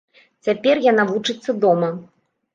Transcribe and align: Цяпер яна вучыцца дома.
Цяпер 0.47 0.81
яна 0.85 1.03
вучыцца 1.11 1.57
дома. 1.67 1.93